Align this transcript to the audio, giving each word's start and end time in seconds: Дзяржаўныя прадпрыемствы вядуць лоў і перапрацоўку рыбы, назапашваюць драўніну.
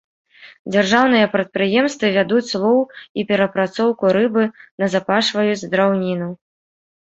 Дзяржаўныя 0.75 1.27
прадпрыемствы 1.33 2.09
вядуць 2.15 2.57
лоў 2.65 2.81
і 3.19 3.27
перапрацоўку 3.29 4.05
рыбы, 4.19 4.43
назапашваюць 4.85 5.67
драўніну. 5.77 6.29